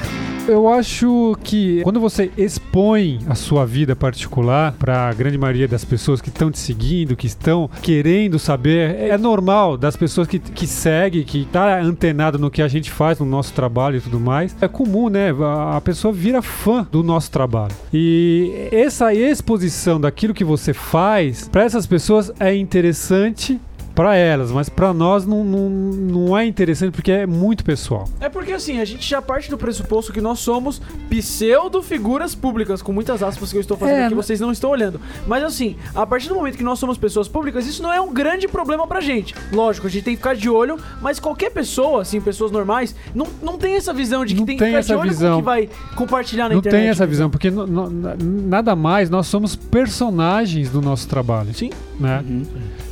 Eu 0.47 0.67
acho 0.67 1.37
que 1.43 1.81
quando 1.83 1.99
você 1.99 2.31
expõe 2.35 3.19
a 3.27 3.35
sua 3.35 3.65
vida 3.65 3.95
particular 3.95 4.73
para 4.73 5.07
a 5.07 5.13
grande 5.13 5.37
maioria 5.37 5.67
das 5.67 5.85
pessoas 5.85 6.19
que 6.19 6.29
estão 6.29 6.51
te 6.51 6.57
seguindo, 6.57 7.15
que 7.15 7.27
estão 7.27 7.69
querendo 7.81 8.39
saber, 8.39 8.95
é 8.95 9.17
normal 9.17 9.77
das 9.77 9.95
pessoas 9.95 10.27
que, 10.27 10.39
que 10.39 10.65
seguem, 10.65 11.23
que 11.23 11.45
tá 11.45 11.79
antenado 11.79 12.39
no 12.39 12.49
que 12.49 12.61
a 12.61 12.67
gente 12.67 12.89
faz, 12.89 13.19
no 13.19 13.25
nosso 13.25 13.53
trabalho 13.53 13.97
e 13.97 14.01
tudo 14.01 14.19
mais. 14.19 14.55
É 14.59 14.67
comum, 14.67 15.09
né? 15.09 15.29
A 15.75 15.79
pessoa 15.81 16.11
vira 16.11 16.41
fã 16.41 16.87
do 16.91 17.03
nosso 17.03 17.31
trabalho. 17.31 17.73
E 17.93 18.67
essa 18.71 19.13
exposição 19.13 20.01
daquilo 20.01 20.33
que 20.33 20.43
você 20.43 20.73
faz, 20.73 21.47
para 21.47 21.63
essas 21.63 21.85
pessoas 21.85 22.31
é 22.39 22.55
interessante 22.55 23.59
para 24.01 24.15
elas, 24.15 24.51
mas 24.51 24.67
para 24.67 24.91
nós 24.93 25.25
não, 25.27 25.43
não, 25.43 25.69
não 25.69 26.37
é 26.37 26.45
interessante 26.45 26.91
porque 26.91 27.11
é 27.11 27.27
muito 27.27 27.63
pessoal. 27.63 28.09
É 28.19 28.27
porque 28.29 28.51
assim, 28.51 28.79
a 28.79 28.85
gente 28.85 29.07
já 29.07 29.21
parte 29.21 29.49
do 29.49 29.57
pressuposto 29.57 30.11
que 30.11 30.19
nós 30.19 30.39
somos 30.39 30.81
pseudo-figuras 31.09 32.33
públicas, 32.33 32.81
com 32.81 32.91
muitas 32.91 33.21
aspas 33.21 33.51
que 33.51 33.57
eu 33.57 33.61
estou 33.61 33.77
fazendo 33.77 33.97
É, 33.97 34.05
aqui, 34.05 34.15
vocês 34.15 34.39
não 34.39 34.51
estão 34.51 34.69
olhando. 34.71 34.99
Mas 35.27 35.43
assim, 35.43 35.75
a 35.93 36.05
partir 36.05 36.29
do 36.29 36.35
momento 36.35 36.57
que 36.57 36.63
nós 36.63 36.79
somos 36.79 36.97
pessoas 36.97 37.27
públicas, 37.27 37.67
isso 37.67 37.83
não 37.83 37.93
é 37.93 38.01
um 38.01 38.11
grande 38.11 38.47
problema 38.47 38.87
pra 38.87 39.01
gente. 39.01 39.35
Lógico, 39.51 39.85
a 39.85 39.89
gente 39.89 40.03
tem 40.03 40.13
que 40.15 40.17
ficar 40.21 40.35
de 40.35 40.49
olho, 40.49 40.77
mas 41.01 41.19
qualquer 41.19 41.51
pessoa, 41.51 42.01
assim, 42.01 42.19
pessoas 42.19 42.51
normais, 42.51 42.95
não, 43.13 43.27
não 43.41 43.57
tem 43.57 43.75
essa 43.75 43.93
visão 43.93 44.25
de 44.25 44.33
que 44.33 44.39
Não 44.39 44.45
tem 44.47 44.57
que 44.57 44.65
ficar 44.65 44.77
essa 44.79 44.87
de 44.87 44.99
olho 44.99 45.09
com 45.09 45.15
visão. 45.15 45.35
o 45.35 45.39
que 45.39 45.45
vai 45.45 45.69
compartilhar 45.95 46.43
na 46.45 46.49
não 46.55 46.57
internet. 46.59 46.81
tem 46.81 46.89
essa 46.89 47.05
visão, 47.05 47.29
porque 47.29 47.51
no- 47.51 47.67
no- 47.67 47.89
na- 47.89 48.15
nada 48.19 48.75
mais, 48.75 49.09
nós 49.09 49.27
somos 49.27 49.55
personagens 49.55 50.69
do 50.69 50.81
nosso 50.81 51.07
trabalho. 51.07 51.53
Sim. 51.53 51.69
Né? 51.99 52.23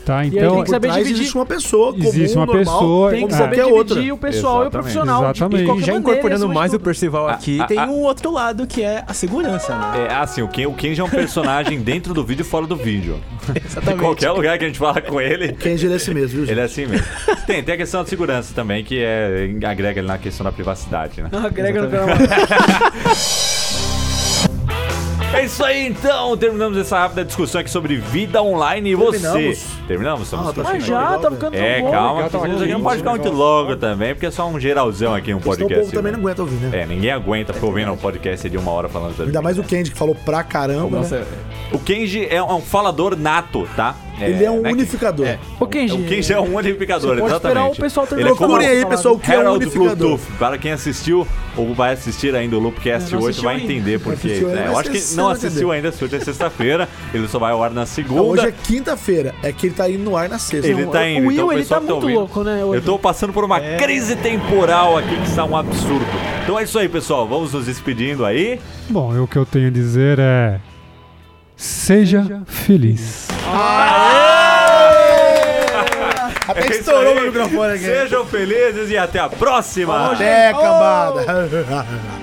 Tá, 0.10 0.18
aí 0.20 0.28
então. 0.30 0.56
tem 0.56 0.64
que 0.64 0.70
saber 0.72 0.92
dividir. 0.92 1.12
existe 1.14 1.36
uma 1.36 1.46
pessoa 1.46 1.92
comum, 1.94 2.04
Existe 2.08 2.36
uma 2.36 2.46
normal, 2.48 2.64
pessoa, 2.80 3.12
Tem 3.12 3.28
que 3.28 3.34
É. 3.34 3.38
saber 3.38 3.56
qualquer 3.58 3.84
dividir 3.84 4.12
outra. 4.12 4.14
o 4.14 4.18
pessoal 4.18 4.54
e 4.54 4.58
o 4.58 4.62
Exatamente. 4.64 4.72
profissional. 4.72 5.20
de- 5.20 5.30
Exatamente. 5.30 5.58
de 5.58 5.64
E 5.64 5.66
qualquer 5.68 5.86
já 5.86 5.94
maneira, 5.94 6.00
incorporando 6.18 6.48
de 6.48 6.54
mais 6.56 6.74
o. 6.74 6.80
Percival 6.80 7.28
A- 7.28 7.32
aqui, 7.34 7.62
a- 7.62 7.66
tem 7.68 7.78
a- 7.78 7.86
um 7.86 8.02
outro 8.02 8.32
lado 8.32 8.66
que 8.66 8.82
é 8.82 9.04
a 9.08 9.14
segurança, 9.14 9.76
né? 9.78 10.08
É 10.10 10.14
assim, 10.16 10.42
o 10.42 10.48
Ken, 10.48 10.66
o 10.66 10.74
Kenji 10.74 11.00
é 11.00 11.04
um 11.04 11.10
personagem 11.10 11.80
dentro 11.80 12.12
do 12.14 12.24
vídeo 12.24 12.42
e 12.42 12.46
fora 12.46 12.66
do 12.66 12.76
vídeo. 12.76 13.20
Em 13.56 13.62
Exatamente. 13.66 14.02
qualquer 14.02 14.32
lugar 14.32 14.58
que 14.58 14.64
a 14.66 14.68
gente 14.68 14.80
fala 14.80 15.00
com 15.00 15.22
ele, 15.22 15.54
Kenji 15.54 15.86
ele 15.86 15.94
é 15.94 15.98
esse 15.98 16.12
mesmo, 16.12 16.30
viu, 16.30 16.40
gente? 16.42 16.52
ele 16.54 16.62
é 16.62 16.64
assim 16.64 16.86
mesmo. 16.88 17.06
Tem, 17.46 17.62
tem 17.64 17.76
a 17.76 17.78
questão 17.78 18.02
da 18.02 18.10
segurança 18.10 18.52
também, 18.56 18.84
que 18.84 19.00
é, 19.00 19.50
agrega 19.64 20.00
ali 20.02 20.08
na 20.08 20.18
questão 20.18 20.44
da 20.44 20.52
privacidade, 20.52 21.22
né? 21.22 21.30
Agrega 21.32 21.82
no. 21.84 21.90
É 25.32 25.46
isso 25.46 25.64
aí 25.64 25.88
então, 25.88 26.36
terminamos 26.36 26.76
essa 26.78 26.98
rápida 27.00 27.24
discussão 27.24 27.62
aqui 27.62 27.70
sobre 27.70 27.96
vida 27.98 28.42
online 28.42 28.90
e 28.92 28.96
você. 28.96 29.20
Terminamos? 29.20 29.66
Terminamos? 29.88 30.22
Estamos 30.24 30.50
Ah, 30.50 30.54
tá 30.54 30.64
Mas 30.64 30.86
já, 30.86 31.18
tá 31.20 31.30
né? 31.30 31.36
ficando 31.36 31.56
É, 31.56 31.76
tão 31.78 31.86
bom. 31.86 31.92
calma, 31.92 32.14
legal, 32.14 32.30
que 32.30 32.38
tá 32.38 32.48
isso 32.48 32.64
aqui 32.64 32.74
não 32.74 32.82
pode 32.82 32.98
ficar 32.98 33.10
muito 33.12 33.30
longo 33.32 33.76
também, 33.76 34.14
porque 34.16 34.26
é 34.26 34.32
só 34.32 34.48
um 34.48 34.60
geralzão 34.60 35.14
aqui, 35.14 35.32
um 35.34 35.40
Senão 35.40 35.54
o 35.54 35.58
podcast. 35.58 35.82
povo 35.84 35.94
também 35.96 36.12
não 36.12 36.20
aguenta 36.20 36.42
ouvir, 36.42 36.56
né? 36.56 36.82
É, 36.82 36.86
ninguém 36.86 37.12
aguenta 37.12 37.54
ficar 37.54 37.68
ouvindo 37.68 37.92
um 37.92 37.98
podcast 37.98 38.50
de 38.50 38.58
uma 38.58 38.72
hora 38.72 38.90
falando 38.90 39.12
sobre 39.12 39.26
Ainda 39.28 39.42
mais 39.42 39.60
o. 39.60 39.64
Kenji 39.64 39.92
que 39.92 39.98
falou 39.98 40.16
pra 40.16 40.44
caramba. 40.44 40.98
Nossa, 40.98 41.20
né? 41.20 41.26
O 41.72 41.78
Kenji 41.80 42.26
é 42.26 42.36
é 42.38 42.44
um 42.44 42.62
falador 42.62 43.16
nato, 43.16 43.68
tá? 43.76 43.96
Ele 44.26 44.44
é 44.46 44.52
um 44.52 44.62
né, 44.62 44.72
unificador. 44.72 45.26
É. 45.28 45.40
Ô, 45.60 45.66
Kenji, 45.68 45.94
O 45.96 46.06
Kenji 46.06 46.34
é 46.34 46.40
um 46.40 46.56
unificador, 46.56 47.16
Você 47.16 47.22
pode 47.22 47.34
esperar 47.36 47.52
exatamente. 47.52 47.80
o 47.80 47.82
pessoal 47.82 48.08
terminar 48.08 48.30
é 48.30 48.36
como 48.36 48.48
Procurem 48.54 48.68
aí, 48.68 48.86
pessoal, 48.86 49.16
o 49.16 49.20
que 49.20 49.32
é 49.32 49.38
um 49.38 49.42
Herald 49.42 49.58
unificador. 49.64 49.96
Bluetooth. 49.96 50.32
Para 50.38 50.58
quem 50.58 50.72
assistiu 50.72 51.28
ou 51.58 51.74
vai 51.74 51.94
assistir 51.94 52.36
ainda 52.36 52.56
o 52.56 52.60
Loopcast 52.60 53.10
É, 53.10 53.16
não 53.16 53.20
8 53.24 53.30
assistiu 53.30 53.44
vai 53.44 53.56
ainda. 53.56 53.74
entender 53.74 54.00
porque. 54.00 54.28
ainda, 54.30 54.48
né, 54.48 54.64
eu 54.68 54.78
acho 54.78 54.90
que 54.92 55.16
não 55.16 55.30
assistiu 55.30 55.72
ainda, 55.72 55.92
se 55.92 56.04
hoje 56.04 56.16
é 56.16 56.20
sexta-feira, 56.20 56.88
ele 57.14 57.28
só 57.28 57.40
vai 57.40 57.52
ao 57.52 57.64
ar 57.64 57.70
na 57.72 57.82
Não, 57.82 57.86
segunda. 57.88 58.22
hoje 58.24 58.48
é 58.48 58.52
quinta-feira. 58.52 59.34
É 59.44 59.52
que 59.52 59.68
ele 59.68 59.76
tá 59.76 59.90
indo 59.90 60.04
no 60.04 60.16
ar 60.16 60.28
na 60.30 60.38
sexta. 60.40 60.68
Ele 60.68 60.86
Não, 60.86 60.92
tá 60.92 61.00
o 61.00 61.06
indo, 61.06 61.22
Will, 61.28 61.32
então 61.32 61.48
o 61.48 61.52
ele 61.52 61.62
pessoal 61.62 61.80
tá 61.82 61.86
que 61.86 61.92
muito 61.92 62.04
ouvindo- 62.04 62.20
louco, 62.20 62.44
né, 62.44 62.64
hoje. 62.66 62.78
Eu 62.80 62.82
tô 62.86 63.00
passando 63.00 63.34
por 63.34 63.44
uma 63.44 63.60
crise 63.60 64.16
temporal 64.16 64.98
aqui 64.98 65.16
que 65.16 65.28
está 65.28 65.44
um 65.46 65.56
absurdo. 65.58 66.06
Então 66.44 66.58
é 66.60 66.64
isso 66.64 66.78
aí, 66.80 66.88
pessoal. 66.90 67.28
Vamos 67.28 67.54
nos 67.54 67.66
despedindo 67.66 68.26
aí. 68.26 68.60
Bom, 68.90 69.14
eu- 69.16 69.24
o 69.24 69.28
que 69.28 69.38
eu 69.38 69.46
tenho 69.46 69.68
a 69.68 69.72
dizer 69.72 70.18
é. 70.20 70.60
Seja 71.56 72.42
feliz. 72.46 73.28
Até 76.50 76.66
É 76.66 76.70
estourou 76.72 77.14
meu 77.14 77.26
microfone 77.26 77.74
aqui. 77.74 77.86
Sejam 77.86 78.26
felizes 78.26 78.90
e 78.90 78.98
até 78.98 79.20
a 79.20 79.30
próxima. 79.30 80.14
Até, 80.14 80.52
cambada. 80.52 81.26